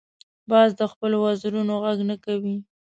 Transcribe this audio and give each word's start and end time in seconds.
باز 0.49 0.69
د 0.79 0.81
خپلو 0.91 1.17
وزرونو 1.25 1.73
غږ 1.83 1.97
نه 2.09 2.15
کوي 2.25 2.55